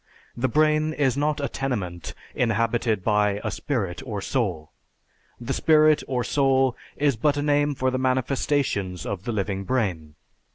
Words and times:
The 0.35 0.47
brain 0.49 0.93
is 0.93 1.15
not 1.15 1.39
a 1.39 1.47
tenement 1.47 2.15
inhabited 2.33 3.03
by 3.03 3.39
a 3.43 3.51
spirit 3.51 4.01
or 4.03 4.19
soul. 4.19 4.71
The 5.39 5.53
spirit 5.53 6.01
or 6.07 6.23
soul 6.23 6.75
is 6.97 7.15
but 7.15 7.37
a 7.37 7.43
name 7.43 7.75
for 7.75 7.91
the 7.91 7.99
manifestations 7.99 9.05
of 9.05 9.25
the 9.25 9.31
living 9.31 9.63
brain. 9.63 10.15